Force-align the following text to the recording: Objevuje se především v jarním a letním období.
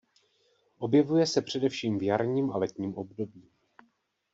Objevuje 0.77 1.27
se 1.27 1.41
především 1.41 1.97
v 1.97 2.03
jarním 2.03 2.51
a 2.51 2.57
letním 2.57 2.95
období. 2.95 3.49